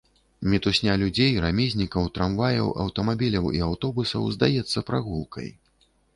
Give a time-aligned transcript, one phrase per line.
[0.51, 5.49] Мітусня людзей, рамізнікаў, трамваяў, аўтамабіляў і аўтобусаў здаецца прагулкай.